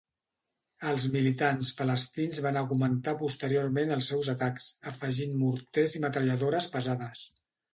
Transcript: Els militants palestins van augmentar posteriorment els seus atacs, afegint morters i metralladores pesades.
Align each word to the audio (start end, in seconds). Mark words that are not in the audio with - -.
Els 0.91 1.03
militants 1.15 1.69
palestins 1.81 2.39
van 2.47 2.57
augmentar 2.63 3.15
posteriorment 3.21 3.93
els 3.99 4.09
seus 4.13 4.31
atacs, 4.35 4.71
afegint 4.93 5.37
morters 5.45 5.97
i 6.01 6.03
metralladores 6.07 6.73
pesades. 6.79 7.29